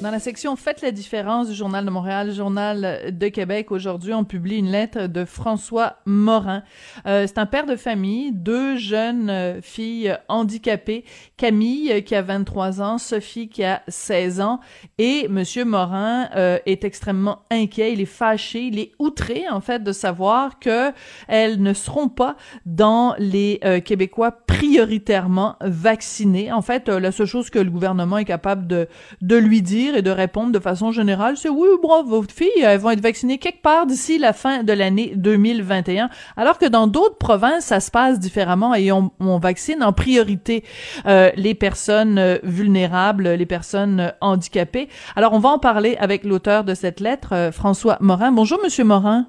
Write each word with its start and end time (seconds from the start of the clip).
Dans 0.00 0.10
la 0.10 0.18
section 0.18 0.56
Faites 0.56 0.80
la 0.80 0.92
différence 0.92 1.48
du 1.50 1.54
Journal 1.54 1.84
de 1.84 1.90
Montréal, 1.90 2.32
Journal 2.32 3.12
de 3.12 3.28
Québec, 3.28 3.70
aujourd'hui, 3.70 4.14
on 4.14 4.24
publie 4.24 4.56
une 4.56 4.70
lettre 4.70 5.08
de 5.08 5.26
François 5.26 5.96
Morin. 6.06 6.62
Euh, 7.06 7.26
c'est 7.26 7.36
un 7.36 7.44
père 7.44 7.66
de 7.66 7.76
famille, 7.76 8.32
deux 8.32 8.78
jeunes 8.78 9.28
euh, 9.28 9.60
filles 9.60 10.16
handicapées, 10.28 11.04
Camille 11.40 11.90
euh, 11.90 12.00
qui 12.02 12.14
a 12.14 12.20
23 12.20 12.82
ans, 12.82 12.98
Sophie 12.98 13.48
qui 13.48 13.64
a 13.64 13.82
16 13.88 14.40
ans, 14.40 14.60
et 14.98 15.26
Monsieur 15.28 15.64
Morin 15.64 16.28
euh, 16.34 16.58
est 16.64 16.84
extrêmement 16.84 17.42
inquiet, 17.50 17.94
il 17.94 18.00
est 18.00 18.04
fâché, 18.04 18.64
il 18.64 18.78
est 18.78 18.92
outré 18.98 19.48
en 19.50 19.60
fait 19.60 19.82
de 19.82 19.92
savoir 19.92 20.58
que 20.58 20.92
elles 21.28 21.62
ne 21.62 21.72
seront 21.72 22.08
pas 22.08 22.36
dans 22.64 23.14
les 23.18 23.58
euh, 23.64 23.80
Québécois 23.80 24.32
prioritairement 24.32 25.56
vaccinés. 25.62 26.52
En 26.52 26.62
fait, 26.62 26.88
la 26.88 27.12
seule 27.12 27.26
chose 27.26 27.48
que 27.48 27.58
le 27.58 27.70
gouvernement 27.70 28.18
est 28.18 28.26
capable 28.26 28.66
de, 28.66 28.88
de 29.22 29.36
lui 29.36 29.62
dire 29.62 29.89
et 29.96 30.02
de 30.02 30.10
répondre 30.10 30.52
de 30.52 30.58
façon 30.58 30.92
générale, 30.92 31.36
c'est 31.36 31.48
oui, 31.48 31.68
bravo, 31.82 32.20
vos 32.20 32.22
filles, 32.22 32.62
elles 32.62 32.78
vont 32.78 32.90
être 32.90 33.00
vaccinées 33.00 33.38
quelque 33.38 33.62
part 33.62 33.86
d'ici 33.86 34.18
la 34.18 34.32
fin 34.32 34.62
de 34.62 34.72
l'année 34.72 35.12
2021. 35.16 36.08
Alors 36.36 36.58
que 36.58 36.66
dans 36.66 36.86
d'autres 36.86 37.18
provinces, 37.18 37.64
ça 37.66 37.80
se 37.80 37.90
passe 37.90 38.18
différemment 38.18 38.74
et 38.74 38.92
on, 38.92 39.10
vaccine 39.38 39.82
en 39.82 39.92
priorité 39.92 40.64
euh, 41.06 41.30
les 41.36 41.54
personnes 41.54 42.18
euh, 42.18 42.38
vulnérables, 42.42 43.28
les 43.28 43.46
personnes 43.46 44.00
euh, 44.00 44.08
handicapées. 44.20 44.88
Alors, 45.16 45.32
on 45.32 45.38
va 45.38 45.50
en 45.50 45.58
parler 45.58 45.96
avec 45.98 46.24
l'auteur 46.24 46.64
de 46.64 46.74
cette 46.74 47.00
lettre, 47.00 47.50
François 47.52 47.96
Morin. 48.00 48.32
Bonjour, 48.32 48.58
Monsieur 48.62 48.84
Morin. 48.84 49.26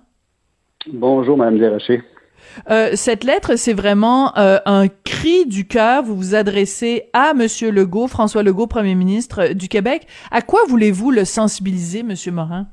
Bonjour, 0.91 1.37
Madame 1.37 1.59
Desrochers. 1.59 2.01
Euh, 2.69 2.91
cette 2.93 3.23
lettre, 3.23 3.55
c'est 3.55 3.73
vraiment 3.73 4.37
euh, 4.37 4.57
un 4.65 4.87
cri 4.87 5.45
du 5.45 5.67
cœur. 5.67 6.03
Vous 6.03 6.15
vous 6.15 6.35
adressez 6.35 7.09
à 7.13 7.34
Monsieur 7.34 7.71
Legault, 7.71 8.07
François 8.07 8.43
Legault, 8.43 8.67
Premier 8.67 8.95
ministre 8.95 9.53
du 9.53 9.67
Québec. 9.67 10.07
À 10.31 10.41
quoi 10.41 10.61
voulez-vous 10.67 11.11
le 11.11 11.26
sensibiliser, 11.26 12.03
Monsieur 12.03 12.31
Morin? 12.31 12.67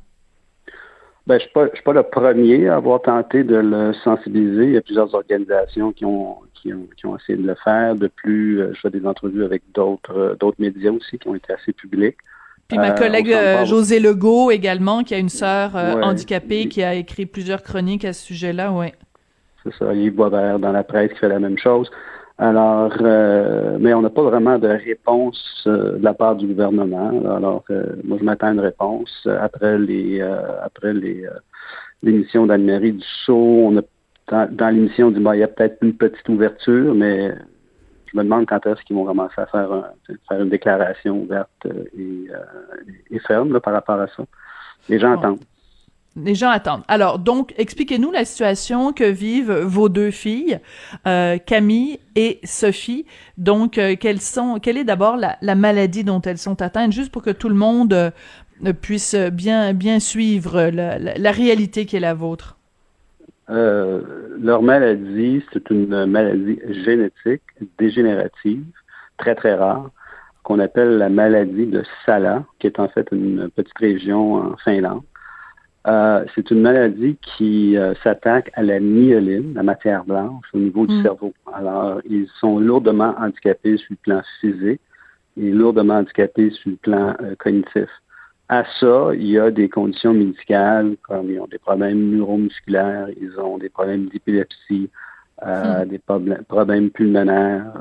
Ben, 1.26 1.38
je 1.38 1.44
ne 1.60 1.68
suis, 1.74 1.82
pas 1.82 1.92
le 1.92 2.02
premier 2.02 2.68
à 2.68 2.76
avoir 2.76 3.02
tenté 3.02 3.44
de 3.44 3.56
le 3.56 3.92
sensibiliser. 4.02 4.64
Il 4.64 4.72
y 4.72 4.76
a 4.78 4.80
plusieurs 4.80 5.14
organisations 5.14 5.92
qui 5.92 6.06
ont, 6.06 6.38
qui 6.54 6.72
ont, 6.72 6.88
qui 6.96 7.04
ont 7.04 7.18
essayé 7.18 7.36
de 7.36 7.46
le 7.46 7.54
faire. 7.62 7.96
De 7.96 8.06
plus, 8.08 8.60
euh, 8.60 8.72
je 8.74 8.80
fais 8.80 8.90
des 8.90 9.04
entrevues 9.04 9.44
avec 9.44 9.62
d'autres 9.74 10.54
médias 10.58 10.90
aussi 10.90 11.18
qui 11.18 11.28
ont 11.28 11.34
été 11.34 11.52
assez 11.52 11.74
publics. 11.74 12.16
Puis 12.68 12.76
ma 12.76 12.90
collègue 12.90 13.32
euh. 13.32 13.64
José 13.64 13.98
Legault 13.98 14.50
également, 14.50 15.02
qui 15.02 15.14
a 15.14 15.18
une 15.18 15.30
sœur 15.30 15.74
euh, 15.74 15.94
Ouais. 15.94 16.04
handicapée, 16.04 16.68
qui 16.68 16.82
a 16.82 16.94
écrit 16.94 17.24
plusieurs 17.24 17.62
chroniques 17.62 18.04
à 18.04 18.12
ce 18.12 18.24
sujet-là, 18.24 18.72
ouais. 18.72 18.92
C'est 19.64 19.74
ça, 19.74 19.92
Yves 19.92 20.14
Boisvert 20.14 20.58
dans 20.58 20.72
la 20.72 20.84
presse 20.84 21.12
qui 21.12 21.18
fait 21.18 21.28
la 21.28 21.40
même 21.40 21.58
chose. 21.58 21.90
Alors, 22.40 22.92
euh, 23.00 23.76
mais 23.80 23.92
on 23.94 24.02
n'a 24.02 24.10
pas 24.10 24.22
vraiment 24.22 24.58
de 24.58 24.68
réponse 24.68 25.64
euh, 25.66 25.98
de 25.98 26.04
la 26.04 26.14
part 26.14 26.36
du 26.36 26.46
gouvernement. 26.46 27.08
Alors, 27.36 27.64
euh, 27.70 27.96
moi, 28.04 28.16
je 28.20 28.24
m'attends 28.24 28.46
à 28.46 28.52
une 28.52 28.60
réponse 28.60 29.26
après 29.40 29.76
les 29.78 30.20
euh, 30.20 30.62
après 30.62 30.92
les 30.94 31.24
euh, 31.26 31.30
l'émission 32.04 32.46
d'Anne-Marie 32.46 32.92
Dussault. 32.92 33.34
On 33.70 33.78
a 33.78 33.82
dans, 34.28 34.48
dans 34.54 34.68
l'émission 34.68 35.08
on 35.08 35.10
dit 35.10 35.20
il 35.34 35.40
y 35.40 35.42
a 35.42 35.48
peut-être 35.48 35.78
une 35.82 35.94
petite 35.94 36.28
ouverture, 36.28 36.94
mais 36.94 37.34
je 38.06 38.16
me 38.16 38.22
demande 38.22 38.46
quand 38.46 38.64
est-ce 38.66 38.82
qu'ils 38.84 38.94
vont 38.94 39.04
commencer 39.04 39.34
à 39.40 39.46
faire, 39.46 39.72
un- 39.72 39.90
faire 40.28 40.40
une 40.40 40.48
déclaration 40.50 41.18
ouverte 41.22 41.66
et, 41.66 42.28
euh, 42.30 42.92
et 43.10 43.18
ferme 43.18 43.52
là, 43.52 43.58
par 43.58 43.72
rapport 43.72 43.98
à 44.00 44.06
ça. 44.06 44.22
Les 44.88 45.00
gens 45.00 45.18
attendent. 45.18 45.40
Les 46.16 46.34
gens 46.34 46.50
attendent. 46.50 46.82
Alors, 46.88 47.20
donc, 47.20 47.54
expliquez-nous 47.58 48.10
la 48.10 48.24
situation 48.24 48.92
que 48.92 49.04
vivent 49.04 49.52
vos 49.52 49.88
deux 49.88 50.10
filles, 50.10 50.58
euh, 51.06 51.38
Camille 51.38 52.00
et 52.16 52.40
Sophie. 52.42 53.06
Donc, 53.36 53.78
euh, 53.78 53.94
quelle 53.94 54.76
est 54.76 54.84
d'abord 54.84 55.16
la, 55.16 55.36
la 55.42 55.54
maladie 55.54 56.02
dont 56.02 56.20
elles 56.22 56.38
sont 56.38 56.60
atteintes, 56.60 56.92
juste 56.92 57.12
pour 57.12 57.22
que 57.22 57.30
tout 57.30 57.48
le 57.48 57.54
monde 57.54 57.92
euh, 57.92 58.72
puisse 58.80 59.14
bien, 59.14 59.72
bien 59.74 60.00
suivre 60.00 60.70
la, 60.72 60.98
la- 60.98 61.30
réalité 61.30 61.86
qui 61.86 61.96
est 61.96 62.00
la 62.00 62.14
vôtre? 62.14 62.56
Leur 63.48 64.62
maladie, 64.62 65.42
c'est 65.52 65.70
une 65.70 66.04
maladie 66.06 66.58
génétique 66.84 67.42
dégénérative, 67.78 68.64
très 69.18 69.34
très 69.36 69.54
rare, 69.54 69.90
qu'on 70.42 70.58
appelle 70.58 70.98
la 70.98 71.08
maladie 71.08 71.66
de 71.66 71.84
Sala, 72.04 72.44
qui 72.58 72.66
est 72.66 72.80
en 72.80 72.88
fait 72.88 73.06
une 73.12 73.48
petite 73.50 73.78
région 73.78 74.34
en 74.34 74.56
Finlande. 74.56 75.02
Euh, 75.88 76.24
c'est 76.34 76.50
une 76.50 76.60
maladie 76.62 77.16
qui 77.22 77.76
euh, 77.76 77.94
s'attaque 78.02 78.50
à 78.54 78.62
la 78.62 78.78
myeline, 78.78 79.54
la 79.54 79.62
matière 79.62 80.04
blanche, 80.04 80.44
au 80.52 80.58
niveau 80.58 80.86
du 80.86 80.94
Mm. 80.96 81.02
cerveau. 81.02 81.32
Alors, 81.54 82.00
ils 82.04 82.28
sont 82.40 82.58
lourdement 82.58 83.14
handicapés 83.18 83.76
sur 83.78 83.92
le 83.92 83.96
plan 83.96 84.20
physique 84.40 84.80
et 85.40 85.50
lourdement 85.50 85.94
handicapés 86.00 86.50
sur 86.50 86.70
le 86.70 86.76
plan 86.76 87.14
euh, 87.22 87.34
cognitif. 87.38 87.88
À 88.50 88.64
ça, 88.80 89.10
il 89.14 89.28
y 89.28 89.38
a 89.38 89.50
des 89.50 89.68
conditions 89.68 90.12
médicales 90.12 90.96
comme 91.06 91.30
ils 91.30 91.40
ont 91.40 91.46
des 91.46 91.58
problèmes 91.58 92.02
neuromusculaires, 92.16 93.08
ils 93.20 93.38
ont 93.38 93.56
des 93.58 93.68
problèmes 93.70 94.06
d'épilepsie, 94.08 94.90
euh, 95.46 95.84
des 95.86 96.00
problèmes, 96.48 96.90
pulmonaires, 96.90 97.80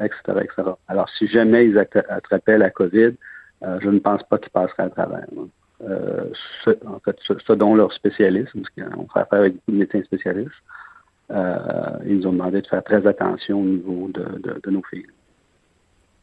etc., 0.00 0.40
etc. 0.44 0.70
Alors, 0.88 1.08
si 1.18 1.26
jamais 1.26 1.66
ils 1.66 1.76
attra- 1.78 2.06
attrapaient 2.08 2.58
la 2.58 2.70
COVID, 2.70 3.12
je 3.82 3.88
ne 3.90 3.98
pense 3.98 4.22
pas 4.24 4.38
qu'ils 4.38 4.50
passeraient 4.50 4.84
à 4.84 4.90
travers. 4.90 5.26
là. 5.36 5.42
Euh, 5.86 6.24
ce, 6.64 6.70
en 6.86 6.98
fait, 7.00 7.16
ce, 7.26 7.34
ce 7.46 7.52
dont 7.52 7.74
leurs 7.74 7.92
spécialistes, 7.92 8.52
parce 8.54 8.90
qu'on 8.90 9.06
fait 9.08 9.20
affaire 9.20 9.40
avec 9.40 9.54
beaucoup 9.54 9.72
de 9.72 9.76
médecins 9.76 10.02
spécialistes, 10.02 10.52
euh, 11.30 11.58
ils 12.06 12.16
nous 12.18 12.26
ont 12.26 12.32
demandé 12.32 12.62
de 12.62 12.66
faire 12.66 12.82
très 12.84 13.06
attention 13.06 13.60
au 13.60 13.64
niveau 13.64 14.08
de, 14.08 14.24
de, 14.38 14.60
de 14.62 14.70
nos 14.70 14.82
filles. 14.82 15.06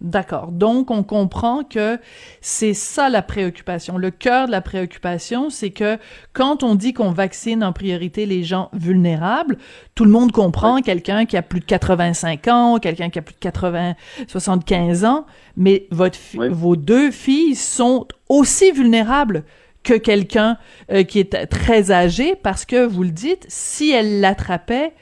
D'accord. 0.01 0.47
Donc, 0.51 0.89
on 0.89 1.03
comprend 1.03 1.63
que 1.63 1.99
c'est 2.41 2.73
ça 2.73 3.07
la 3.09 3.21
préoccupation. 3.21 3.99
Le 3.99 4.09
cœur 4.09 4.47
de 4.47 4.51
la 4.51 4.61
préoccupation, 4.61 5.51
c'est 5.51 5.69
que 5.69 5.99
quand 6.33 6.63
on 6.63 6.73
dit 6.73 6.93
qu'on 6.93 7.11
vaccine 7.11 7.63
en 7.63 7.71
priorité 7.71 8.25
les 8.25 8.43
gens 8.43 8.69
vulnérables, 8.73 9.57
tout 9.93 10.03
le 10.03 10.09
monde 10.09 10.31
comprend 10.31 10.81
quelqu'un 10.81 11.25
qui 11.25 11.37
a 11.37 11.43
plus 11.43 11.59
de 11.59 11.65
85 11.65 12.47
ans, 12.47 12.79
quelqu'un 12.79 13.11
qui 13.11 13.19
a 13.19 13.21
plus 13.21 13.35
de 13.35 13.39
80, 13.39 13.93
75 14.27 15.05
ans, 15.05 15.25
mais 15.55 15.85
votre 15.91 16.17
fi- 16.17 16.39
Oui. 16.39 16.47
vos 16.49 16.75
deux 16.75 17.11
filles 17.11 17.53
sont 17.55 18.07
aussi 18.27 18.71
vulnérables 18.71 19.43
que 19.83 19.93
quelqu'un 19.93 20.57
euh, 20.91 21.03
qui 21.03 21.19
est 21.19 21.45
très 21.47 21.91
âgé 21.91 22.35
parce 22.35 22.65
que 22.65 22.85
vous 22.85 23.03
le 23.03 23.11
dites, 23.11 23.45
si 23.49 23.91
elle 23.91 24.19
l'attrapait, 24.19 24.93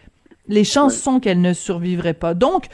les 0.50 0.64
chances 0.66 0.96
Oui. 0.96 1.02
sont 1.02 1.20
qu'elle 1.22 1.40
ne 1.42 1.54
survivrait 1.54 2.14
pas. 2.14 2.34
Donc, 2.34 2.66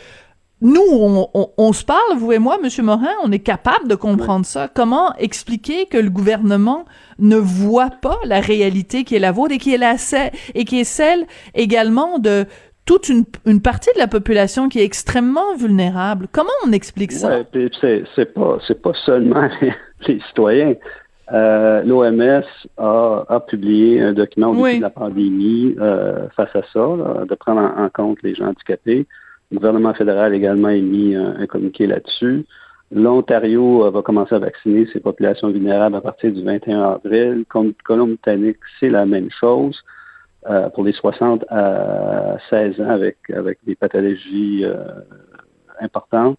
nous, 0.61 0.81
on, 0.91 1.27
on- 1.33 1.49
on 1.57 1.73
se 1.73 1.83
parle, 1.83 2.17
vous 2.17 2.31
et 2.31 2.39
moi, 2.39 2.57
Monsieur 2.63 2.81
Morin, 2.83 3.11
on 3.23 3.31
est 3.31 3.39
capable 3.39 3.87
de 3.87 3.95
comprendre 3.95 4.45
ça. 4.45 4.69
Comment 4.73 5.13
expliquer 5.17 5.85
que 5.85 5.97
le 5.97 6.09
gouvernement 6.09 6.85
ne 7.19 7.35
voit 7.35 7.89
pas 8.01 8.17
la 8.25 8.39
réalité 8.39 9.03
qui 9.03 9.15
est 9.15 9.19
la 9.19 9.31
vôtre 9.31 9.53
et 9.53 9.57
qui 9.57 9.73
est 9.73 9.77
la 9.77 9.95
et 10.55 10.63
qui 10.65 10.79
est 10.79 10.83
celle 10.85 11.25
également 11.53 12.19
de 12.19 12.45
toute 12.85 13.09
une, 13.09 13.25
une 13.45 13.61
partie 13.61 13.89
de 13.95 13.99
la 13.99 14.07
population 14.07 14.69
qui 14.69 14.79
est 14.79 14.83
extrêmement 14.85 15.55
vulnérable? 15.57 16.27
Comment 16.31 16.49
on 16.65 16.71
explique 16.71 17.11
ça? 17.11 17.39
Ouais, 17.53 17.69
c'est 18.15 18.33
pas 18.33 18.57
c'est 18.67 18.81
pas 18.81 18.93
seulement 19.05 19.47
les, 19.61 19.73
les 20.07 20.19
citoyens. 20.27 20.75
Euh, 21.33 21.81
L'OMS 21.83 22.43
a, 22.77 23.25
a 23.27 23.39
publié 23.39 23.99
un 24.01 24.13
document 24.13 24.49
au 24.49 24.55
début 24.55 24.63
Oui. 24.63 24.77
de 24.77 24.81
la 24.83 24.89
pandémie 24.91 25.75
euh, 25.81 26.27
face 26.35 26.55
à 26.55 26.61
ça, 26.71 26.79
là, 26.95 27.25
de 27.27 27.33
prendre 27.35 27.61
en, 27.61 27.85
en 27.85 27.89
compte 27.89 28.19
les 28.21 28.35
gens 28.35 28.45
handicapés. 28.49 29.07
Le 29.51 29.57
gouvernement 29.57 29.93
fédéral 29.93 30.33
a 30.33 30.35
également 30.35 30.69
émis 30.69 31.15
un, 31.15 31.35
un 31.39 31.45
communiqué 31.47 31.87
là-dessus. 31.87 32.45
L'Ontario 32.91 33.85
euh, 33.85 33.89
va 33.89 34.01
commencer 34.01 34.35
à 34.35 34.39
vacciner 34.39 34.87
ses 34.93 34.99
populations 34.99 35.49
vulnérables 35.49 35.95
à 35.95 36.01
partir 36.01 36.31
du 36.31 36.43
21 36.43 36.81
avril. 36.81 37.45
Colombie-Britannique, 37.83 38.57
c'est 38.79 38.89
la 38.89 39.05
même 39.05 39.29
chose 39.31 39.83
euh, 40.49 40.69
pour 40.69 40.83
les 40.83 40.93
60 40.93 41.45
à 41.49 42.37
16 42.49 42.79
ans 42.81 42.89
avec, 42.89 43.17
avec 43.33 43.59
des 43.65 43.75
pathologies 43.75 44.63
euh, 44.63 44.85
importantes. 45.81 46.37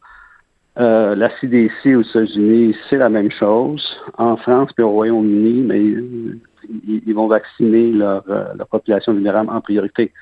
Euh, 0.78 1.14
la 1.14 1.30
CDC 1.40 1.94
aux 1.94 2.02
États-Unis, 2.02 2.76
c'est 2.88 2.98
la 2.98 3.08
même 3.08 3.30
chose. 3.30 3.82
En 4.19 4.36
France 4.36 4.70
puis 4.75 4.84
au 4.84 4.90
Royaume-Uni, 4.90 5.62
mais 5.62 5.80
euh, 5.80 6.38
ils, 6.86 7.02
ils 7.06 7.14
vont 7.14 7.28
vacciner 7.28 7.92
leur, 7.92 8.22
euh, 8.28 8.52
leur 8.56 8.69
population 8.69 9.14
vulnérable 9.14 9.50
en 9.50 9.60
priorité. 9.60 10.12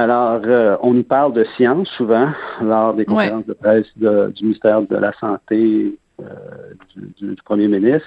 Alors, 0.00 0.42
euh, 0.44 0.76
on 0.82 0.92
nous 0.92 1.04
parle 1.04 1.32
de 1.32 1.44
science 1.56 1.88
souvent 1.96 2.28
lors 2.60 2.92
des 2.92 3.04
Ouais. 3.04 3.14
conférences 3.30 3.46
de 3.46 3.54
presse 3.54 3.86
de- 3.96 4.30
du 4.36 4.44
ministère 4.44 4.82
de 4.82 4.94
la 4.94 5.12
Santé 5.14 5.98
euh, 6.20 6.24
du, 6.94 7.28
du- 7.28 7.42
premier 7.42 7.66
ministre. 7.66 8.06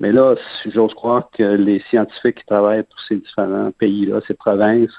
Mais 0.00 0.10
là, 0.10 0.34
j'ose 0.66 0.92
croire 0.94 1.28
que 1.32 1.44
les 1.44 1.78
scientifiques 1.90 2.38
qui 2.40 2.44
travaillent 2.46 2.82
pour 2.82 2.98
ces 3.08 3.16
différents 3.16 3.70
pays-là, 3.78 4.20
ces 4.26 4.34
provinces, 4.34 4.90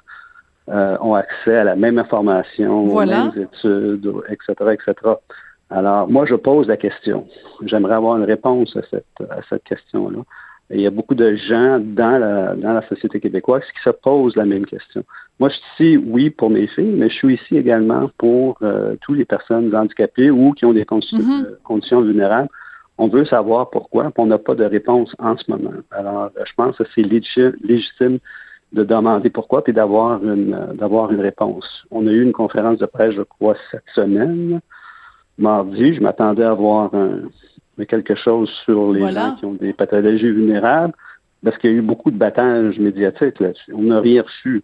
euh, 0.70 0.96
ont 1.02 1.14
accès 1.16 1.58
à 1.58 1.66
la 1.66 1.76
même 1.76 1.98
information, 1.98 2.86
Voilà. 2.86 3.24
aux 3.24 3.32
mêmes 3.36 3.48
études, 3.54 4.14
etc., 4.30 4.54
etc. 4.76 4.94
Alors, 5.70 6.08
moi, 6.10 6.26
je 6.26 6.36
pose 6.36 6.68
la 6.70 6.78
question. 6.78 7.28
J'aimerais 7.64 7.96
avoir 7.96 8.16
une 8.18 8.24
réponse 8.24 8.78
à 8.78 8.82
cette, 8.90 9.22
à 9.30 9.42
cette 9.50 9.64
question-là. 9.66 10.20
Il 10.72 10.82
y 10.82 10.88
a 10.88 10.92
beaucoup 10.92 11.16
de 11.16 11.36
gens 11.36 11.80
dans 11.80 12.20
la, 12.20 12.56
dans 12.56 12.74
la 12.74 12.88
société 12.88 13.20
québécoise 13.20 13.64
qui 13.74 13.82
se 13.84 13.90
posent 13.90 14.36
la 14.36 14.46
même 14.46 14.66
question. 14.66 15.04
Moi, 15.40 15.50
je 15.50 15.56
suis 15.56 15.94
ici, 15.96 16.06
oui, 16.06 16.30
pour 16.30 16.50
mes 16.50 16.68
filles, 16.68 16.94
mais 16.96 17.10
je 17.10 17.16
suis 17.16 17.36
ici 17.36 17.58
également 17.58 18.10
pour 18.18 18.58
euh, 18.62 18.96
toutes 19.02 19.18
les 19.18 19.26
personnes 19.26 19.74
handicapées 19.76 20.30
ou 20.30 20.54
qui 20.54 20.66
ont 20.66 20.74
des 20.74 20.84
mm-hmm. 20.84 21.46
euh, 21.46 21.60
conditions 21.64 22.02
vulnérables. 22.02 22.50
On 22.98 23.08
veut 23.08 23.26
savoir 23.26 23.70
pourquoi, 23.70 24.12
puis 24.12 24.14
on 24.18 24.28
n'a 24.28 24.38
pas 24.38 24.56
de 24.56 24.66
réponse 24.66 25.16
en 25.20 25.38
ce 25.38 25.50
moment. 25.50 25.72
Alors, 25.92 26.30
je 26.46 26.54
pense 26.56 26.78
que 26.78 26.84
c'est 26.94 27.02
légitime 27.02 28.20
de 28.74 28.84
demander 28.84 29.30
pourquoi, 29.30 29.64
puis 29.64 29.74
d'avoir 29.74 30.24
une 30.24 30.76
d'avoir 30.76 31.10
une 31.12 31.22
réponse. 31.22 31.66
On 31.90 32.06
a 32.06 32.12
eu 32.12 32.22
une 32.22 32.34
conférence 32.34 32.78
de 32.78 32.86
presse, 32.86 33.16
je 33.16 33.22
crois, 33.22 33.56
cette 33.72 33.90
semaine, 33.96 34.60
mardi. 35.38 35.96
Je 35.96 36.02
m'attendais 36.02 36.44
à 36.44 36.52
avoir 36.52 36.94
un, 36.94 37.22
quelque 37.86 38.16
chose 38.16 38.50
sur 38.66 38.92
les 38.92 39.12
gens 39.12 39.36
qui 39.36 39.46
ont 39.46 39.54
des 39.54 39.74
pathologies 39.74 40.32
vulnérables, 40.32 40.94
parce 41.44 41.58
qu'il 41.58 41.72
y 41.72 41.74
a 41.74 41.78
eu 41.78 41.82
beaucoup 41.82 42.12
de 42.12 42.18
battages 42.18 42.80
médiatiques 42.80 43.40
là-dessus. 43.40 43.74
On 43.74 43.84
n'a 43.84 44.00
rien 44.00 44.22
reçu. 44.22 44.64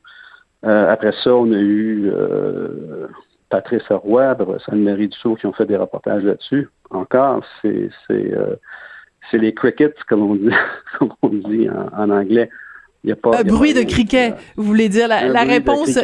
Euh, 0.65 0.91
après 0.91 1.13
ça, 1.23 1.33
on 1.33 1.51
a 1.51 1.57
eu 1.57 2.09
euh, 2.11 3.07
Patrice 3.49 3.87
Roy, 3.89 4.35
Anne-Marie 4.67 5.09
Dussault 5.09 5.35
qui 5.35 5.45
ont 5.45 5.53
fait 5.53 5.65
des 5.65 5.77
reportages 5.77 6.23
là-dessus. 6.23 6.69
Encore, 6.89 7.43
c'est 7.61 7.89
c'est 8.07 8.33
euh, 8.33 8.55
les 9.33 9.53
crickets, 9.53 9.95
comme 10.07 10.23
on 10.23 10.35
dit, 10.35 10.49
comme 10.99 11.13
on 11.21 11.29
dit 11.29 11.69
en, 11.69 12.09
anglais. 12.09 12.49
Il 13.03 13.09
y 13.09 13.13
a 13.13 13.15
pas, 13.15 13.39
un 13.39 13.43
bruit 13.43 13.73
de 13.75 13.83
cricket, 13.83 14.35
vous 14.55 14.63
voulez 14.63 14.89
dire 14.89 15.07
la, 15.07 15.27
la 15.27 15.43
réponse? 15.43 15.99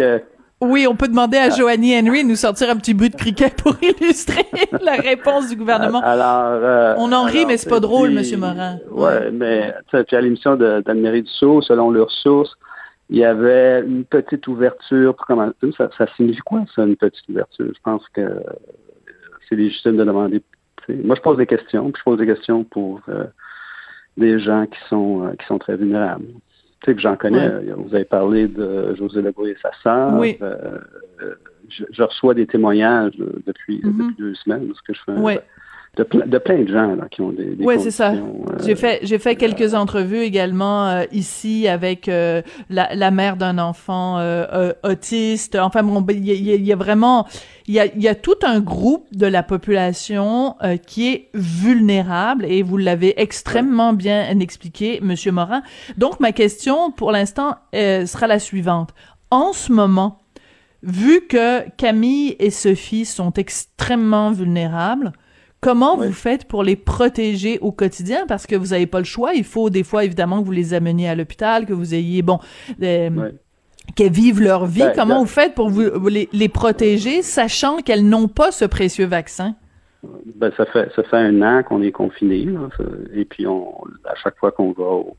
Oui, 0.61 0.85
on 0.87 0.95
peut 0.95 1.07
demander 1.07 1.37
à 1.37 1.45
ah. 1.45 1.49
Joanie 1.49 1.97
Henry 1.97 2.23
de 2.23 2.29
nous 2.29 2.35
sortir 2.35 2.69
un 2.69 2.75
petit 2.75 2.93
bruit 2.93 3.09
de 3.09 3.15
criquet 3.15 3.49
pour 3.49 3.75
illustrer 3.81 4.45
la 4.79 4.93
réponse 4.93 5.49
du 5.49 5.55
gouvernement. 5.55 6.01
Alors, 6.01 6.61
euh, 6.63 6.93
on 6.97 7.11
en 7.11 7.23
rit, 7.23 7.47
mais 7.47 7.57
c'est 7.57 7.69
pas 7.69 7.79
drôle, 7.79 8.11
Monsieur 8.11 8.37
Morin. 8.37 8.77
Ouais, 8.91 9.31
mais 9.31 9.73
puis 9.91 10.15
à 10.15 10.21
l'émission 10.21 10.55
d'Anne-Marie 10.55 11.23
Dussault, 11.23 11.63
selon 11.63 11.89
leurs 11.89 12.11
sources, 12.11 12.55
il 13.09 13.17
y 13.17 13.25
avait 13.25 13.81
une 13.81 14.05
petite 14.05 14.47
ouverture. 14.47 15.15
Pour 15.15 15.25
comment, 15.25 15.51
ça, 15.77 15.89
ça 15.97 16.05
signifie 16.15 16.41
quoi, 16.41 16.63
ça, 16.75 16.83
une 16.83 16.95
petite 16.95 17.27
ouverture? 17.27 17.65
Je 17.67 17.81
pense 17.83 18.03
que 18.13 18.21
c'est 19.49 19.55
légitime 19.55 19.97
de 19.97 20.03
demander. 20.03 20.43
Moi, 20.89 21.15
je 21.15 21.21
pose 21.21 21.37
des 21.37 21.47
questions, 21.47 21.91
puis 21.91 21.99
je 21.99 22.03
pose 22.03 22.19
des 22.19 22.27
questions 22.27 22.63
pour 22.63 23.01
euh, 23.09 23.25
des 24.17 24.39
gens 24.39 24.67
qui 24.67 24.79
sont 24.89 25.25
euh, 25.25 25.31
qui 25.39 25.45
sont 25.47 25.57
très 25.57 25.75
vulnérables 25.75 26.25
sais 26.85 26.95
que 26.95 27.01
j'en 27.01 27.15
connais. 27.15 27.49
Vous 27.75 27.93
avez 27.93 28.05
parlé 28.05 28.47
de 28.47 28.95
José 28.95 29.21
Legault 29.21 29.47
et 29.47 29.57
sa 29.61 29.71
sœur. 29.83 30.13
Oui. 30.13 30.37
Euh, 30.41 30.79
je, 31.69 32.03
reçois 32.03 32.33
des 32.33 32.47
témoignages 32.47 33.13
depuis, 33.45 33.79
mm-hmm. 33.79 33.97
depuis 33.97 34.15
deux 34.17 34.35
semaines, 34.35 34.71
ce 34.75 34.81
que 34.81 34.93
je 34.93 35.01
fais. 35.05 35.17
Oui 35.17 35.37
de, 35.97 36.07
de, 36.25 36.37
plein 36.37 36.59
de 36.59 36.67
gens 36.67 36.95
là, 36.95 37.07
qui 37.11 37.21
ont 37.21 37.31
des, 37.31 37.55
des 37.55 37.65
Oui, 37.65 37.75
c'est 37.77 37.91
ça. 37.91 38.13
Euh, 38.13 38.21
j'ai 38.63 38.75
fait 38.75 38.99
j'ai 39.03 39.19
fait 39.19 39.35
quelques 39.35 39.73
entrevues 39.73 40.21
également 40.21 40.87
euh, 40.87 41.03
ici 41.11 41.67
avec 41.67 42.07
euh, 42.07 42.41
la, 42.69 42.95
la, 42.95 43.11
mère 43.11 43.35
d'un 43.35 43.57
enfant 43.57 44.21
autiste. 44.83 45.57
Enfin 45.57 45.83
bon, 45.83 45.99
ben, 45.99 46.15
il 46.15 46.29
y, 46.29 46.55
y, 46.55 46.71
a 46.71 46.75
vraiment 46.77 47.27
il 47.67 47.73
y 47.73 47.79
a, 47.81 47.87
y 47.97 48.07
a 48.07 48.15
tout 48.15 48.37
un 48.43 48.61
groupe 48.61 49.05
de 49.11 49.25
la 49.27 49.43
population 49.43 50.55
qui 50.87 51.09
est 51.09 51.29
vulnérable 51.33 52.45
et 52.45 52.63
vous 52.63 52.77
l'avez 52.77 53.19
extrêmement 53.21 53.91
bien 53.91 54.39
expliqué, 54.39 54.99
Monsieur 55.01 55.33
Morin. 55.33 55.61
Donc 55.97 56.21
ma 56.21 56.31
question 56.31 56.91
pour 56.91 57.11
l'instant 57.11 57.55
sera 57.73 58.27
la 58.27 58.39
suivante. 58.39 58.91
En 59.29 59.51
ce 59.51 59.73
moment, 59.73 60.19
vu 60.83 61.27
que 61.27 61.69
Camille 61.71 62.37
et 62.39 62.49
Sophie 62.49 63.05
sont 63.05 63.33
extrêmement 63.33 64.31
vulnérables, 64.31 65.11
Comment 65.61 65.95
vous 65.95 66.11
faites 66.11 66.45
pour 66.45 66.63
les 66.63 66.75
protéger 66.75 67.59
au 67.59 67.71
quotidien? 67.71 68.25
Parce 68.27 68.47
que 68.47 68.55
vous 68.55 68.67
n'avez 68.67 68.87
pas 68.87 68.97
le 68.97 69.05
choix. 69.05 69.35
Il 69.35 69.43
faut 69.43 69.69
des 69.69 69.83
fois, 69.83 70.03
évidemment, 70.03 70.41
que 70.41 70.45
vous 70.45 70.51
les 70.51 70.73
ameniez 70.73 71.07
à 71.07 71.13
l'hôpital, 71.13 71.67
que 71.67 71.73
vous 71.73 71.93
ayez, 71.93 72.23
bon, 72.23 72.39
euh, 72.81 73.29
qu'elles 73.95 74.11
vivent 74.11 74.41
leur 74.41 74.65
vie. 74.65 74.79
Ben, 74.79 74.93
Comment 74.95 75.15
ben 75.15 75.21
vous 75.21 75.27
faites 75.27 75.53
pour 75.53 75.69
vous, 75.69 76.07
les, 76.07 76.29
les, 76.33 76.49
protéger, 76.49 77.21
sachant 77.21 77.77
qu'elles 77.77 78.07
n'ont 78.07 78.27
pas 78.27 78.51
ce 78.51 78.65
précieux 78.65 79.05
vaccin? 79.05 79.55
Ben, 80.35 80.51
ça 80.57 80.65
fait 80.65 80.91
ça 80.95 81.03
fait 81.03 81.17
un 81.17 81.43
an 81.43 81.61
qu'on 81.61 81.83
est 81.83 81.91
confiné, 81.91 82.47
et 83.13 83.23
puis 83.23 83.45
on, 83.45 83.83
à 84.05 84.15
chaque 84.15 84.35
fois 84.37 84.51
qu'on 84.51 84.71
va 84.71 84.83
au 84.83 85.15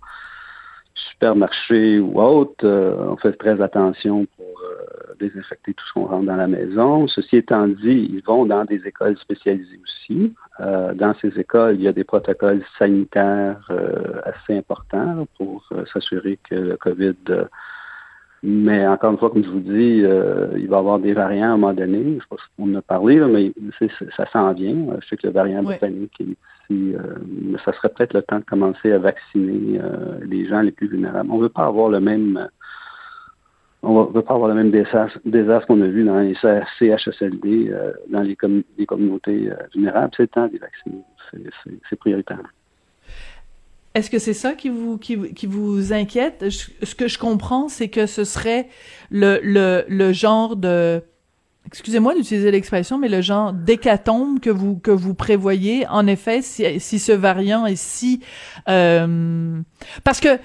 supermarché 0.95 1.99
ou 1.99 2.21
autre, 2.21 2.65
euh, 2.65 3.09
on 3.09 3.17
fait 3.17 3.33
très 3.33 3.61
attention 3.61 4.27
pour 4.37 4.47
euh, 4.47 5.15
désinfecter 5.19 5.75
tout 5.75 5.85
ce 5.87 5.93
qu'on 5.95 6.07
rentre 6.07 6.27
dans 6.27 6.37
la 6.37 6.47
maison. 6.47 7.07
Ceci 7.09 7.37
étant 7.37 7.67
dit, 7.69 8.11
ils 8.13 8.23
vont 8.25 8.47
dans 8.47 8.65
des 8.65 8.81
écoles 8.87 9.17
spécialisées 9.19 9.81
aussi. 9.83 10.35
Euh, 10.61 10.95
dans 10.95 11.15
ces 11.21 11.39
écoles, 11.39 11.77
il 11.77 11.83
y 11.83 11.89
a 11.89 11.93
des 11.93 12.05
protocoles 12.05 12.63
sanitaires 12.79 13.71
assez 14.25 14.59
importants 14.59 15.27
pour 15.39 15.69
s'assurer 15.93 16.39
que 16.49 16.55
le 16.55 16.77
COVID 16.77 17.17
mais 18.43 18.87
encore 18.87 19.13
une 19.13 19.19
fois, 19.19 19.31
comme 19.31 19.45
je 19.45 19.51
vous 19.51 19.61
dis, 19.61 19.99
il 19.99 20.69
va 20.69 20.77
y 20.77 20.79
avoir 20.79 20.99
des 20.99 21.13
variants 21.13 21.51
à 21.51 21.53
un 21.53 21.57
moment 21.57 21.73
donné. 21.73 22.03
Je 22.03 22.21
sais 22.21 22.27
pas 22.29 22.37
si 22.37 22.43
on 22.59 22.73
en 22.73 22.75
a 22.77 22.83
parlé, 22.83 23.21
mais 23.21 23.53
ça 24.17 24.27
s'en 24.33 24.53
vient. 24.53 24.77
Je 25.01 25.07
sais 25.07 25.17
que 25.17 25.29
le 25.29 25.33
variant 25.33 25.63
britannique 25.63 26.21
est 26.21 26.37
euh, 26.73 27.59
ça 27.65 27.73
serait 27.73 27.89
peut-être 27.89 28.15
le 28.15 28.23
temps 28.23 28.39
de 28.39 28.45
commencer 28.45 28.93
à 28.93 28.99
vacciner 28.99 29.81
euh, 29.81 30.19
les 30.25 30.47
gens 30.47 30.61
les 30.61 30.73
plus 30.73 30.89
vulnérables. 30.89 31.31
On 31.31 31.39
ne 31.39 31.43
veut 31.43 31.49
pas 31.49 31.67
avoir 31.67 31.89
le 31.89 32.01
même 32.01 32.49
on 33.85 34.05
ne 34.05 34.13
veut 34.13 34.23
pas 34.23 34.35
avoir 34.35 34.49
le 34.49 34.55
même 34.55 34.71
désastre, 34.71 35.67
qu'on 35.67 35.81
a 35.81 35.87
vu 35.87 36.05
dans 36.05 36.21
les 36.21 36.35
CHSLD, 36.35 37.71
euh, 37.73 37.93
dans 38.09 38.23
les, 38.23 38.37
communautés 38.37 39.51
vulnérables. 39.75 40.13
C'est 40.17 40.23
le 40.23 40.29
temps 40.29 40.47
de 40.47 40.59
vacciner. 40.59 41.03
C'est 41.89 41.97
prioritaire. 41.97 42.39
Est-ce 43.95 44.11
que 44.11 44.19
c'est 44.19 44.35
ça 44.35 44.55
qui 44.55 44.69
vous 44.69 44.97
qui, 44.99 45.17
vous 45.47 45.93
inquiète? 45.93 46.49
Ce 46.51 46.95
que 46.95 47.09
je 47.09 47.19
comprends, 47.19 47.69
c'est 47.69 47.89
que 47.89 48.07
ce 48.07 48.25
serait 48.25 48.69
le, 49.11 49.41
le 49.87 50.13
genre 50.13 50.57
de 50.57 51.03
excusez-moi 51.67 52.15
d'utiliser 52.15 52.51
l'expression, 52.51 52.99
mais 52.99 53.09
le 53.09 53.21
genre 53.21 53.53
d'hécatombe 53.53 54.41
que 54.41 54.51
vous 54.51 54.77
que 54.77 54.91
vous 54.91 55.15
prévoyez, 55.15 55.87
en 55.89 56.07
effet, 56.07 56.43
si, 56.43 56.81
si 56.81 56.99
ce 56.99 57.13
variant 57.13 57.67
est 57.67 57.77
si 57.77 58.21
euh, 58.69 59.61
parce 60.05 60.21
que 60.21 60.39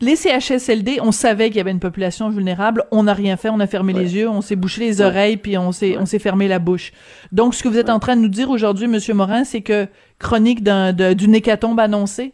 les 0.00 0.14
CHSLD, 0.14 1.00
on 1.02 1.10
savait 1.10 1.48
qu'il 1.48 1.56
y 1.56 1.60
avait 1.60 1.72
une 1.72 1.80
population 1.80 2.30
vulnérable, 2.30 2.84
on 2.92 3.02
n'a 3.02 3.14
rien 3.14 3.36
fait, 3.36 3.48
on 3.48 3.58
a 3.58 3.66
fermé 3.66 3.92
les 3.92 4.14
yeux, 4.14 4.28
on 4.28 4.42
s'est 4.42 4.54
bouché 4.54 4.80
les 4.82 5.00
oreilles, 5.00 5.36
puis 5.36 5.58
on 5.58 5.72
s'est 5.72 5.96
on 5.98 6.06
s'est 6.06 6.20
fermé 6.20 6.46
la 6.46 6.60
bouche. 6.60 6.92
Donc, 7.32 7.54
ce 7.54 7.64
que 7.64 7.68
vous 7.68 7.78
êtes 7.78 7.90
en 7.90 7.98
train 7.98 8.14
de 8.14 8.20
nous 8.20 8.28
dire 8.28 8.48
aujourd'hui, 8.50 8.86
Monsieur 8.86 9.14
Morin, 9.14 9.42
c'est 9.42 9.62
que 9.62 9.88
chronique 10.20 10.62
d'une 10.62 11.34
hécatombe 11.34 11.80
annoncée? 11.80 12.32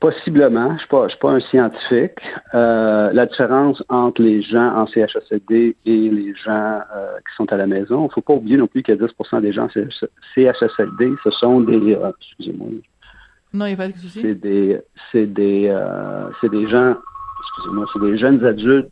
Possiblement. 0.00 0.68
Je 0.68 0.72
ne 0.72 0.78
suis, 0.78 0.88
pas, 0.88 1.08
suis 1.08 1.18
pas 1.18 1.30
un 1.30 1.40
scientifique. 1.40 2.20
Euh, 2.54 3.10
la 3.12 3.26
différence 3.26 3.82
entre 3.88 4.22
les 4.22 4.42
gens 4.42 4.74
en 4.76 4.86
CHSLD 4.86 5.76
et 5.86 6.10
les 6.10 6.34
gens 6.34 6.80
euh, 6.94 7.16
qui 7.18 7.34
sont 7.36 7.50
à 7.52 7.56
la 7.56 7.66
maison, 7.66 8.02
il 8.02 8.08
ne 8.08 8.12
faut 8.12 8.20
pas 8.20 8.34
oublier 8.34 8.56
non 8.56 8.66
plus 8.66 8.82
a 8.86 8.94
10 8.94 9.06
des 9.40 9.52
gens 9.52 9.64
en 9.64 9.68
CHSLD, 10.34 11.12
ce 11.24 11.30
sont 11.30 11.60
des... 11.60 11.94
Euh, 11.94 12.10
excusez-moi. 12.20 12.68
Non, 13.54 13.66
il 13.66 13.68
n'y 13.68 13.74
a 13.74 13.76
pas 13.76 13.88
de 13.88 13.96
souci. 13.96 14.20
C'est 14.20 14.34
des, 14.34 14.80
c'est 15.10 15.26
des, 15.26 15.74
c'est 16.40 16.50
des 16.50 16.68
gens, 16.68 16.96
excusez-moi, 17.40 17.86
c'est 17.92 18.00
des 18.00 18.18
jeunes 18.18 18.44
adultes 18.44 18.90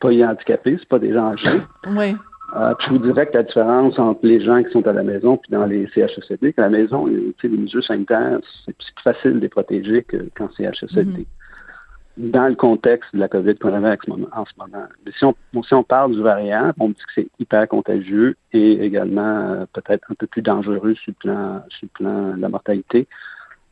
pas 0.00 0.08
handicapés, 0.08 0.76
c'est 0.78 0.88
pas 0.88 0.98
des 0.98 1.12
gens 1.12 1.32
âgés. 1.32 1.62
Oui. 1.86 2.16
Euh, 2.54 2.74
je 2.80 2.90
vous 2.90 2.98
dirais 2.98 3.26
que 3.26 3.34
la 3.34 3.44
différence 3.44 3.98
entre 3.98 4.26
les 4.26 4.40
gens 4.40 4.62
qui 4.62 4.70
sont 4.72 4.86
à 4.86 4.92
la 4.92 5.02
maison 5.02 5.38
puis 5.38 5.50
dans 5.50 5.64
les 5.64 5.86
CHSLD, 5.94 6.52
qu'à 6.52 6.62
la 6.62 6.68
maison, 6.68 7.06
les 7.06 7.48
mesures 7.48 7.84
sanitaires, 7.84 8.40
c'est 8.64 8.76
plus 8.76 9.02
facile 9.02 9.34
de 9.34 9.38
les 9.40 9.48
protéger 9.48 10.04
qu'en 10.36 10.50
CHSLD. 10.50 11.22
Mm-hmm. 11.22 12.30
Dans 12.30 12.48
le 12.48 12.54
contexte 12.54 13.14
de 13.14 13.20
la 13.20 13.28
COVID 13.28 13.54
qu'on 13.54 13.72
avait 13.72 13.96
en 14.32 14.44
ce 14.44 14.52
moment. 14.58 14.86
Mais 15.06 15.12
si 15.12 15.24
on, 15.24 15.34
si 15.62 15.72
on 15.72 15.82
parle 15.82 16.12
du 16.12 16.20
variant, 16.20 16.72
on 16.78 16.90
dit 16.90 16.94
que 16.96 17.12
c'est 17.14 17.28
hyper 17.38 17.66
contagieux 17.68 18.36
et 18.52 18.84
également 18.84 19.22
euh, 19.22 19.64
peut-être 19.72 20.10
un 20.10 20.14
peu 20.14 20.26
plus 20.26 20.42
dangereux 20.42 20.94
sur 20.94 21.12
le 21.12 21.14
plan, 21.14 21.62
sur 21.70 21.86
le 21.86 21.88
plan 21.88 22.36
de 22.36 22.40
la 22.42 22.50
mortalité. 22.50 23.08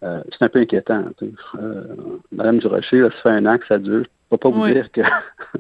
Euh, 0.02 0.22
c'est 0.30 0.42
un 0.42 0.48
peu 0.48 0.60
inquiétant. 0.60 1.04
Euh, 1.56 1.84
Madame 2.32 2.58
Durocher, 2.58 3.02
ça 3.02 3.10
fait 3.10 3.28
un 3.28 3.44
an 3.44 3.58
que 3.58 3.66
ça 3.66 3.78
dure. 3.78 4.06
Je 4.30 4.36
ne 4.36 4.38
vais 4.38 4.38
pas 4.38 4.50
vous 4.50 4.72
dire 4.72 4.92
que 4.92 5.00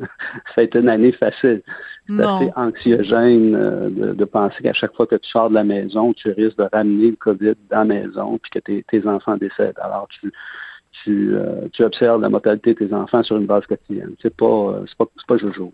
ça 0.54 0.58
a 0.58 0.62
été 0.62 0.78
une 0.78 0.88
année 0.88 1.12
facile. 1.12 1.62
C'est 2.06 2.22
assez 2.22 2.50
anxiogène 2.56 3.54
euh, 3.54 4.14
de, 4.14 4.24
penser 4.24 4.62
qu'à 4.62 4.72
chaque 4.72 4.94
fois 4.94 5.06
que 5.06 5.16
tu 5.16 5.28
sors 5.28 5.48
de 5.48 5.54
la 5.54 5.64
maison, 5.64 6.12
tu 6.12 6.30
risques 6.30 6.58
de 6.58 6.68
ramener 6.72 7.10
le 7.10 7.16
COVID 7.16 7.54
dans 7.70 7.78
la 7.78 7.84
maison 7.84 8.38
puis 8.38 8.50
que 8.50 8.58
tes, 8.58 9.06
enfants 9.06 9.36
décèdent. 9.36 9.78
Alors, 9.80 10.08
tu, 10.08 10.32
tu, 11.72 11.84
observes 11.84 12.20
la 12.20 12.28
mortalité 12.28 12.74
de 12.74 12.86
tes 12.86 12.94
enfants 12.94 13.22
sur 13.22 13.36
une 13.36 13.46
base 13.46 13.66
quotidienne. 13.66 14.14
C'est 14.22 14.34
pas, 14.34 14.80
c'est 14.86 14.96
pas, 14.96 15.06
pas 15.26 15.36
jojo. 15.36 15.72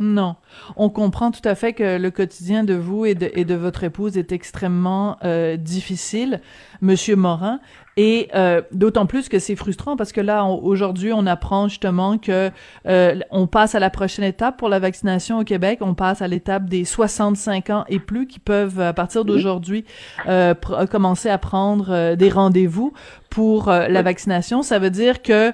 Non. 0.00 0.36
On 0.76 0.90
comprend 0.90 1.30
tout 1.30 1.46
à 1.48 1.54
fait 1.54 1.72
que 1.72 1.98
le 1.98 2.10
quotidien 2.10 2.64
de 2.64 2.74
vous 2.74 3.04
et 3.04 3.14
de, 3.14 3.30
et 3.34 3.44
de 3.44 3.54
votre 3.54 3.84
épouse 3.84 4.18
est 4.18 4.32
extrêmement 4.32 5.16
euh, 5.24 5.56
difficile, 5.56 6.40
Monsieur 6.80 7.14
Morin, 7.14 7.60
et 7.96 8.28
euh, 8.34 8.60
d'autant 8.72 9.06
plus 9.06 9.28
que 9.28 9.38
c'est 9.38 9.54
frustrant 9.54 9.96
parce 9.96 10.10
que 10.10 10.20
là, 10.20 10.44
aujourd'hui, 10.44 11.12
on 11.12 11.26
apprend 11.26 11.68
justement 11.68 12.18
que 12.18 12.50
euh, 12.86 13.20
on 13.30 13.46
passe 13.46 13.74
à 13.76 13.78
la 13.78 13.90
prochaine 13.90 14.24
étape 14.24 14.56
pour 14.56 14.68
la 14.68 14.80
vaccination 14.80 15.38
au 15.38 15.44
Québec. 15.44 15.78
On 15.80 15.94
passe 15.94 16.20
à 16.20 16.26
l'étape 16.26 16.68
des 16.68 16.84
65 16.84 17.70
ans 17.70 17.84
et 17.88 18.00
plus 18.00 18.26
qui 18.26 18.40
peuvent, 18.40 18.80
à 18.80 18.92
partir 18.92 19.24
d'aujourd'hui, 19.24 19.84
euh, 20.26 20.54
commencer 20.90 21.28
à 21.28 21.38
prendre 21.38 21.90
euh, 21.90 22.16
des 22.16 22.30
rendez-vous 22.30 22.92
pour 23.30 23.68
euh, 23.68 23.86
la 23.86 24.02
vaccination. 24.02 24.62
Ça 24.62 24.80
veut 24.80 24.90
dire 24.90 25.22
que 25.22 25.52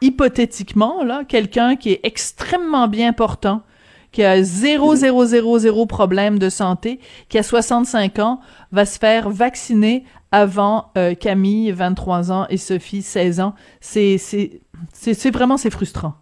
hypothétiquement, 0.00 1.02
là, 1.04 1.24
quelqu'un 1.24 1.76
qui 1.76 1.92
est 1.92 2.00
extrêmement 2.02 2.88
bien 2.88 3.12
portant, 3.12 3.62
qui 4.12 4.24
a 4.24 4.42
0, 4.42 4.94
0, 4.94 5.24
0, 5.26 5.58
0 5.58 5.86
problème 5.86 6.38
de 6.38 6.48
santé, 6.48 7.00
qui 7.28 7.38
a 7.38 7.42
65 7.42 8.18
ans, 8.18 8.40
va 8.72 8.86
se 8.86 8.98
faire 8.98 9.28
vacciner 9.28 10.04
avant 10.32 10.90
euh, 10.96 11.14
Camille, 11.14 11.72
23 11.72 12.32
ans, 12.32 12.46
et 12.48 12.56
Sophie, 12.56 13.02
16 13.02 13.40
ans. 13.40 13.54
C'est, 13.80 14.18
c'est, 14.18 14.60
c'est, 14.92 15.30
vraiment, 15.30 15.56
c'est 15.56 15.70
frustrant. 15.70 16.14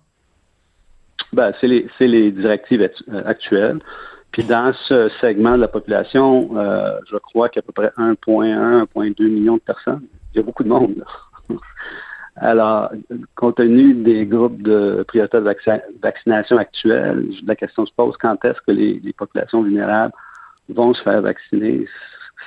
Ben, 1.33 1.53
c'est 1.61 1.67
les, 1.67 1.89
les 2.01 2.31
directives 2.31 2.83
euh, 2.83 3.23
actuelles. 3.25 3.81
Puis 4.33 4.45
dans 4.45 4.73
ce 4.89 5.09
segment 5.21 5.57
de 5.57 5.63
la 5.63 5.69
population, 5.69 6.51
euh, 6.57 6.99
je 7.11 7.17
crois 7.17 7.49
qu'il 7.49 7.63
y 7.63 7.65
a 7.65 7.65
à 7.65 7.67
peu 7.67 7.73
près 7.73 7.91
1,1, 7.97 8.87
1,2 8.95 9.29
millions 9.29 9.55
de 9.55 9.61
personnes. 9.61 10.03
Il 10.35 10.37
y 10.37 10.41
a 10.41 10.43
beaucoup 10.43 10.63
de 10.63 10.69
monde. 10.69 11.05
Alors, 12.39 12.91
compte 13.35 13.57
tenu 13.57 13.95
des 13.95 14.27
groupes 14.27 14.61
de 14.61 15.05
priorité 15.09 15.39
de 15.39 15.55
vaccination 16.03 16.59
actuels, 16.59 17.31
la 17.47 17.57
question 17.57 17.87
se 17.87 17.93
pose 17.95 18.15
quand 18.19 18.45
est-ce 18.45 18.61
que 18.67 18.73
les, 18.73 19.01
populations 19.17 19.63
vulnérables 19.63 20.13
vont 20.69 20.93
se 20.93 21.03
faire 21.03 21.23
vacciner? 21.23 21.87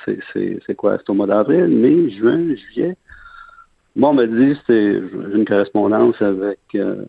C'est 0.06 0.74
quoi? 0.76 0.98
C'est 0.98 1.10
au 1.10 1.14
mois 1.14 1.26
d'avril, 1.26 1.66
mai, 1.66 2.10
juin, 2.10 2.54
juillet? 2.54 2.96
Bon, 3.96 4.10
on 4.10 4.14
me 4.14 4.26
dit, 4.26 4.58
c'est 4.66 5.02
une 5.34 5.44
correspondance 5.44 6.22
avec 6.22 6.60
euh, 6.76 7.04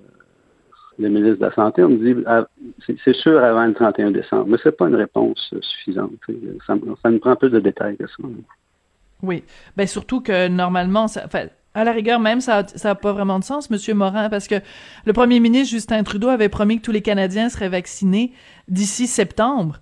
le 0.97 1.09
ministre 1.09 1.37
de 1.37 1.45
la 1.45 1.53
Santé. 1.53 1.83
On 1.83 1.89
me 1.89 1.97
dit, 1.97 2.23
ah, 2.25 2.45
c'est 3.05 3.15
sûr 3.15 3.43
avant 3.43 3.67
le 3.67 3.75
31 3.75 4.11
décembre. 4.11 4.47
Mais 4.47 4.57
c'est 4.63 4.75
pas 4.75 4.87
une 4.87 4.95
réponse 4.95 5.53
suffisante. 5.61 6.11
Ça, 6.65 6.73
ça 7.03 7.09
me 7.11 7.19
prend 7.19 7.35
plus 7.35 7.51
de 7.51 7.59
détails 7.59 7.97
que 7.97 8.07
ça. 8.07 8.15
Oui. 9.21 9.43
Ben 9.77 9.85
surtout 9.85 10.21
que 10.21 10.47
normalement, 10.47 11.07
ça, 11.07 11.27
à 11.73 11.83
la 11.83 11.91
rigueur 11.91 12.19
même, 12.19 12.41
ça 12.41 12.63
n'a 12.83 12.95
pas 12.95 13.13
vraiment 13.13 13.39
de 13.39 13.43
sens, 13.43 13.69
Monsieur 13.69 13.93
Morin, 13.93 14.29
parce 14.29 14.47
que 14.47 14.55
le 15.05 15.13
premier 15.13 15.39
ministre 15.39 15.69
Justin 15.71 16.03
Trudeau 16.03 16.27
avait 16.27 16.49
promis 16.49 16.77
que 16.79 16.83
tous 16.83 16.91
les 16.91 17.01
Canadiens 17.01 17.49
seraient 17.49 17.69
vaccinés 17.69 18.33
d'ici 18.67 19.07
septembre. 19.07 19.79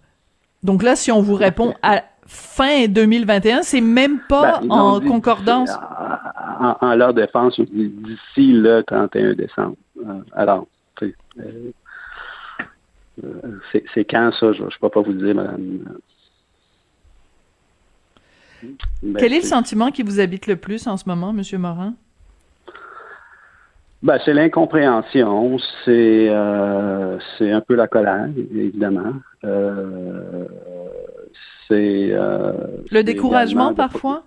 Donc 0.62 0.84
là, 0.84 0.96
si 0.96 1.12
on 1.12 1.22
vous 1.22 1.36
répond 1.36 1.74
à, 1.81 2.03
fin 2.29 2.88
2021, 2.88 3.63
c'est 3.63 3.81
même 3.81 4.19
pas 4.19 4.60
ben, 4.62 4.72
en 4.72 5.00
concordance. 5.01 5.72
En, 6.81 6.96
leur 6.96 7.13
défense, 7.13 7.60
d'ici 7.60 8.51
le 8.51 8.84
31 8.84 9.34
décembre. 9.34 9.75
Euh, 10.05 10.22
alors, 10.34 10.67
euh, 11.01 11.12
euh, 13.24 13.81
c'est 13.93 14.05
quand 14.05 14.31
ça? 14.39 14.53
Je 14.53 14.63
ne 14.63 14.69
peux 14.79 14.89
pas 14.89 15.01
vous 15.01 15.12
le 15.12 15.25
dire, 15.25 15.36
madame. 15.36 15.79
Ben, 19.04 19.16
Quel 19.20 19.34
est 19.34 19.42
le 19.42 19.46
sentiment 19.46 19.92
qui 19.92 20.04
vous 20.04 20.20
habite 20.20 20.48
le 20.48 20.56
plus 20.56 20.88
en 20.88 20.98
ce 20.98 21.08
moment, 21.08 21.34
M. 21.36 21.44
Morin? 21.60 21.94
Ben, 24.01 24.18
c'est 24.24 24.34
l'incompréhension, 24.34 25.58
c'est 25.84 26.30
c'est 27.38 27.51
un 27.51 27.62
peu 27.62 27.75
la 27.75 27.88
colère, 27.88 28.30
évidemment. 28.56 29.13
Euh, 29.46 30.46
le 31.72 33.01
découragement 33.01 33.74
parfois? 33.74 34.24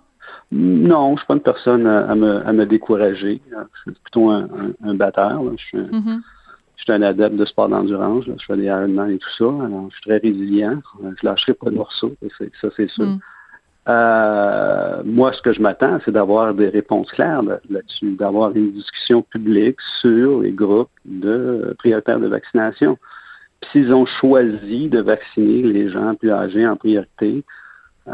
Non, 0.51 1.13
je 1.15 1.21
suis 1.21 1.27
pas 1.27 1.33
une 1.33 1.41
personne 1.41 1.87
à, 1.87 2.15
me, 2.15 2.45
à 2.47 2.53
me 2.53 2.65
décourager. 2.65 3.41
Je 3.51 3.91
suis 3.91 3.99
plutôt 4.03 4.29
un, 4.29 4.47
un, 4.83 4.93
batteur. 4.93 5.41
Je, 5.57 5.63
suis 5.63 5.77
un, 5.77 5.83
mm-hmm. 5.83 6.21
je, 6.77 6.83
suis 6.83 6.91
un, 6.91 7.01
adepte 7.01 7.35
de 7.35 7.45
sport 7.45 7.69
d'endurance. 7.69 8.25
Je 8.25 8.45
fais 8.45 8.55
des 8.55 8.65
Ironman 8.65 9.09
et 9.09 9.17
tout 9.17 9.29
ça. 9.37 9.45
Alors, 9.45 9.87
je 9.89 9.95
suis 9.95 10.03
très 10.03 10.17
résilient. 10.17 10.79
Je 11.01 11.25
lâcherai 11.25 11.53
pas 11.53 11.69
de 11.69 11.75
morceaux. 11.75 12.13
Ça, 12.61 12.67
c'est 12.75 12.89
sûr. 12.89 13.05
Mm. 13.05 13.19
Euh, 13.89 15.01
moi, 15.03 15.33
ce 15.33 15.41
que 15.41 15.51
je 15.51 15.61
m'attends, 15.61 15.99
c'est 16.05 16.11
d'avoir 16.11 16.53
des 16.53 16.69
réponses 16.69 17.11
claires 17.11 17.41
là-dessus, 17.69 18.13
d'avoir 18.15 18.55
une 18.55 18.71
discussion 18.71 19.21
publique 19.21 19.77
sur 19.99 20.41
les 20.41 20.51
groupes 20.51 20.89
de 21.05 21.75
prioritaires 21.79 22.19
de 22.19 22.27
vaccination 22.27 22.97
s'ils 23.71 23.93
ont 23.93 24.05
choisi 24.05 24.89
de 24.89 24.99
vacciner 24.99 25.61
les 25.63 25.89
gens 25.89 26.15
plus 26.15 26.31
âgés 26.31 26.67
en 26.67 26.75
priorité, 26.75 27.43
euh, 28.07 28.11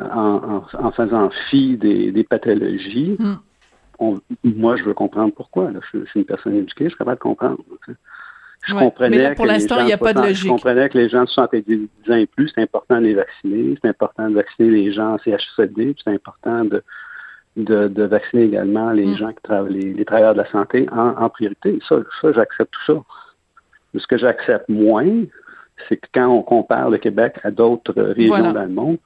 en, 0.74 0.92
faisant 0.92 1.30
fi 1.50 1.78
des, 1.78 2.24
pathologies, 2.24 3.18
hmm. 3.20 4.18
moi, 4.44 4.76
je 4.76 4.84
veux 4.84 4.94
comprendre 4.94 5.34
pourquoi. 5.34 5.72
Je, 5.94 6.06
suis 6.06 6.20
une 6.20 6.26
personne 6.26 6.56
éduquée, 6.56 6.86
je 6.86 6.90
suis 6.90 6.98
capable 6.98 7.18
de 7.18 7.24
comprendre. 7.24 7.58
Je 8.68 8.74
comprenais 8.74 9.34
pour 9.36 9.46
l'instant, 9.46 9.80
il 9.80 9.86
n'y 9.86 9.94
a 9.94 9.98
pas 9.98 10.14
de 10.14 10.22
logique. 10.22 10.44
Je 10.44 10.48
comprenais 10.50 10.90
que 10.90 10.98
les 10.98 11.10
gens 11.10 11.24
de 11.24 11.30
70 11.30 11.88
ans 12.10 12.16
et 12.16 12.28
plus, 12.28 12.52
c'est 12.54 12.62
important 12.62 12.98
de 12.98 13.06
les 13.06 13.14
vacciner. 13.14 13.78
C'est 13.82 13.90
important 13.90 14.30
de 14.30 14.36
vacciner 14.36 14.70
les 14.70 14.92
gens 14.92 15.14
en 15.14 15.18
CHSLD. 15.18 15.96
C'est 16.04 16.14
important 16.14 16.66
de, 16.66 16.84
de, 17.56 18.04
vacciner 18.04 18.44
également 18.44 18.92
les 18.92 19.06
hmm. 19.06 19.18
gens 19.18 19.30
qui 19.30 19.42
travaillent, 19.44 19.94
les, 19.94 20.06
travailleurs 20.06 20.34
de 20.34 20.40
la 20.40 20.52
santé 20.52 20.88
en, 20.92 21.30
priorité. 21.30 21.80
Ça, 21.88 21.98
ça 22.22 22.32
j'accepte 22.34 22.72
tout 22.72 22.94
ça. 22.94 24.00
Ce 24.00 24.06
que 24.06 24.18
j'accepte 24.18 24.70
moins, 24.70 25.24
c'est 25.88 25.98
que 25.98 26.08
quand 26.14 26.28
on 26.28 26.44
compare 26.44 26.90
le 26.90 26.98
Québec 26.98 27.40
à 27.44 27.52
d'autres 27.52 27.94
régions 27.94 28.52
dans 28.52 28.64
le 28.64 28.70
monde, 28.70 28.98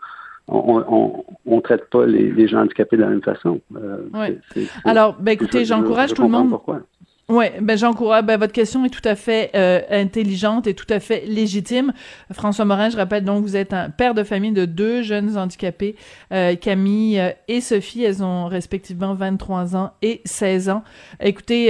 on 0.47 1.23
ne 1.45 1.61
traite 1.61 1.89
pas 1.89 2.05
les, 2.05 2.47
gens 2.47 2.61
handicapés 2.61 2.97
de 2.97 3.01
la 3.01 3.09
même 3.09 3.21
façon. 3.21 3.61
Euh, 3.77 4.35
Alors, 4.83 5.15
ben, 5.19 5.31
écoutez, 5.31 5.63
j'encourage 5.63 6.13
tout 6.13 6.23
le 6.23 6.29
monde. 6.29 6.49
Pourquoi. 6.49 6.81
Oui, 7.29 7.45
ben 7.61 7.77
j'encourage. 7.77 8.25
Ben 8.25 8.37
votre 8.37 8.51
question 8.51 8.83
est 8.83 8.89
tout 8.89 9.07
à 9.07 9.15
fait 9.15 9.49
euh, 9.55 9.79
intelligente 9.89 10.67
et 10.67 10.73
tout 10.73 10.85
à 10.89 10.99
fait 10.99 11.23
légitime. 11.25 11.93
François 12.33 12.65
Morin, 12.65 12.89
je 12.89 12.97
rappelle 12.97 13.23
donc 13.23 13.43
vous 13.43 13.55
êtes 13.55 13.71
un 13.71 13.89
père 13.89 14.13
de 14.13 14.23
famille 14.23 14.51
de 14.51 14.65
deux 14.65 15.03
jeunes 15.03 15.37
handicapés, 15.37 15.95
euh, 16.33 16.55
Camille 16.55 17.21
euh, 17.21 17.31
et 17.47 17.61
Sophie. 17.61 18.03
Elles 18.03 18.25
ont 18.25 18.47
respectivement 18.47 19.13
23 19.13 19.73
ans 19.77 19.91
et 20.01 20.21
16 20.25 20.67
ans. 20.67 20.83
Écoutez, 21.21 21.67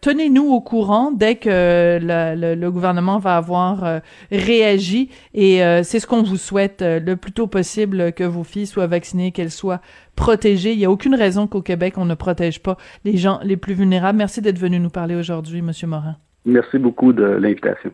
tenez-nous 0.00 0.48
au 0.48 0.60
courant 0.60 1.12
dès 1.12 1.36
que 1.36 2.00
le, 2.02 2.54
le, 2.56 2.70
gouvernement 2.72 3.20
va 3.20 3.36
avoir 3.36 4.00
réagi 4.32 5.10
et 5.34 5.60
c'est 5.84 6.00
ce 6.00 6.06
qu'on 6.06 6.22
vous 6.22 6.36
souhaite 6.36 6.82
le 6.82 7.14
plus 7.14 7.32
tôt 7.32 7.46
possible 7.46 8.12
que 8.12 8.24
vos 8.24 8.42
filles 8.42 8.66
soient 8.66 8.88
vaccinées, 8.88 9.30
qu'elles 9.30 9.52
soient 9.52 9.80
protéger. 10.16 10.72
Il 10.72 10.78
n'y 10.78 10.84
a 10.84 10.90
aucune 10.90 11.14
raison 11.14 11.46
qu'au 11.46 11.62
Québec, 11.62 11.94
on 11.96 12.04
ne 12.04 12.14
protège 12.14 12.62
pas 12.62 12.76
les 13.04 13.16
gens 13.16 13.38
les 13.44 13.56
plus 13.56 13.74
vulnérables. 13.74 14.18
Merci 14.18 14.40
d'être 14.40 14.58
venu 14.58 14.80
nous 14.80 14.90
parler 14.90 15.14
aujourd'hui, 15.14 15.62
Monsieur 15.62 15.86
Morin. 15.86 16.16
Merci 16.44 16.78
beaucoup 16.78 17.12
de 17.12 17.24
l'invitation. 17.24 17.92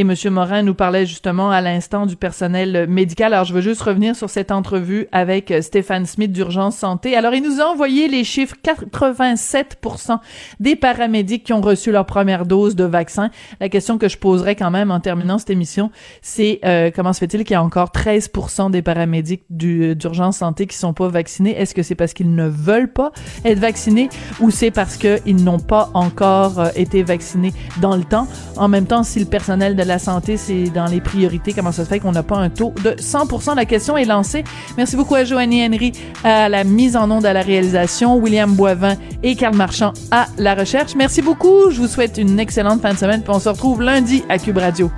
Et 0.00 0.02
M. 0.02 0.14
Morin 0.30 0.62
nous 0.62 0.72
parlait 0.72 1.04
justement 1.04 1.50
à 1.50 1.60
l'instant 1.60 2.06
du 2.06 2.16
personnel 2.16 2.86
médical. 2.88 3.34
Alors, 3.34 3.44
je 3.44 3.52
veux 3.52 3.60
juste 3.60 3.82
revenir 3.82 4.16
sur 4.16 4.30
cette 4.30 4.50
entrevue 4.50 5.06
avec 5.12 5.50
euh, 5.50 5.60
Stéphane 5.60 6.06
Smith 6.06 6.32
d'Urgence 6.32 6.78
Santé. 6.78 7.14
Alors, 7.14 7.34
il 7.34 7.42
nous 7.42 7.60
a 7.60 7.64
envoyé 7.66 8.08
les 8.08 8.24
chiffres 8.24 8.56
87% 8.64 10.18
des 10.58 10.74
paramédics 10.74 11.44
qui 11.44 11.52
ont 11.52 11.60
reçu 11.60 11.92
leur 11.92 12.06
première 12.06 12.46
dose 12.46 12.76
de 12.76 12.84
vaccin. 12.84 13.28
La 13.60 13.68
question 13.68 13.98
que 13.98 14.08
je 14.08 14.16
poserai 14.16 14.56
quand 14.56 14.70
même 14.70 14.90
en 14.90 15.00
terminant 15.00 15.36
cette 15.36 15.50
émission, 15.50 15.90
c'est 16.22 16.60
euh, 16.64 16.90
comment 16.96 17.12
se 17.12 17.18
fait-il 17.18 17.44
qu'il 17.44 17.52
y 17.52 17.56
a 17.56 17.62
encore 17.62 17.92
13 17.92 18.30
des 18.70 18.80
paramédics 18.80 19.42
euh, 19.62 19.94
d'Urgence 19.94 20.38
Santé 20.38 20.66
qui 20.66 20.78
sont 20.78 20.94
pas 20.94 21.08
vaccinés? 21.08 21.60
Est-ce 21.60 21.74
que 21.74 21.82
c'est 21.82 21.94
parce 21.94 22.14
qu'ils 22.14 22.34
ne 22.34 22.48
veulent 22.48 22.90
pas 22.90 23.12
être 23.44 23.58
vaccinés 23.58 24.08
ou 24.40 24.50
c'est 24.50 24.70
parce 24.70 24.96
qu'ils 24.96 25.44
n'ont 25.44 25.60
pas 25.60 25.90
encore 25.92 26.70
été 26.74 27.02
vaccinés 27.02 27.52
dans 27.82 27.96
le 27.96 28.04
temps? 28.04 28.26
En 28.56 28.68
même 28.68 28.86
temps, 28.86 29.02
si 29.02 29.18
le 29.18 29.26
personnel 29.26 29.76
de 29.76 29.89
la 29.90 29.98
santé, 29.98 30.36
c'est 30.36 30.70
dans 30.70 30.86
les 30.86 31.00
priorités. 31.00 31.52
Comment 31.52 31.72
ça 31.72 31.84
se 31.84 31.88
fait 31.88 31.98
qu'on 31.98 32.12
n'a 32.12 32.22
pas 32.22 32.36
un 32.36 32.48
taux 32.48 32.72
de 32.84 32.94
100 32.98 33.54
La 33.56 33.64
question 33.64 33.96
est 33.96 34.04
lancée. 34.04 34.44
Merci 34.76 34.96
beaucoup 34.96 35.16
à 35.16 35.24
Joanie 35.24 35.66
Henry 35.66 35.92
à 36.22 36.48
la 36.48 36.62
mise 36.62 36.96
en 36.96 37.10
onde, 37.10 37.26
à 37.26 37.32
la 37.32 37.42
réalisation, 37.42 38.16
William 38.16 38.52
Boivin 38.52 38.94
et 39.24 39.34
Carl 39.34 39.56
Marchand 39.56 39.92
à 40.12 40.26
la 40.38 40.54
recherche. 40.54 40.94
Merci 40.94 41.22
beaucoup. 41.22 41.70
Je 41.70 41.80
vous 41.80 41.88
souhaite 41.88 42.18
une 42.18 42.38
excellente 42.38 42.80
fin 42.80 42.92
de 42.92 42.98
semaine. 42.98 43.22
On 43.26 43.40
se 43.40 43.48
retrouve 43.48 43.82
lundi 43.82 44.22
à 44.28 44.38
Cube 44.38 44.58
Radio. 44.58 44.90